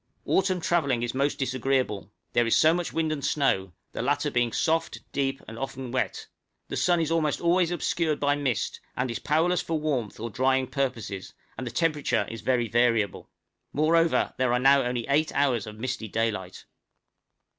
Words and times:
Autumn 0.25 0.59
travelling 0.59 1.03
is 1.03 1.13
most 1.13 1.37
disagreeable; 1.37 2.11
there 2.33 2.47
is 2.47 2.55
so 2.57 2.73
much 2.73 2.91
wind 2.91 3.11
and 3.11 3.23
snow, 3.23 3.71
the 3.91 4.01
latter 4.01 4.31
being 4.31 4.51
soft, 4.51 4.99
deep, 5.11 5.43
and 5.47 5.59
often 5.59 5.91
wet; 5.91 6.25
the 6.69 6.75
sun 6.75 6.99
is 6.99 7.11
almost 7.11 7.39
always 7.39 7.69
obscured 7.69 8.19
by 8.19 8.35
mist, 8.35 8.79
and 8.97 9.11
is 9.11 9.19
powerless 9.19 9.61
for 9.61 9.79
warmth 9.79 10.19
or 10.19 10.31
drying 10.31 10.65
purposes, 10.65 11.35
and 11.55 11.67
the 11.67 11.71
temperature 11.71 12.25
is 12.31 12.41
vary 12.41 12.67
variable. 12.67 13.29
Moreover 13.73 14.33
there 14.37 14.51
are 14.53 14.59
now 14.59 14.81
only 14.81 15.05
eight 15.07 15.31
hours 15.35 15.67
of 15.67 15.77
misty 15.77 16.07
daylight. 16.07 16.65